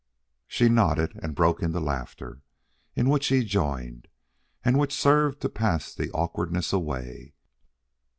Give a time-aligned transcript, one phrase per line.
[0.47, 2.41] She nodded and broke into laughter,
[2.95, 4.07] in which he joined,
[4.65, 7.35] and which served to pass the awkwardness away.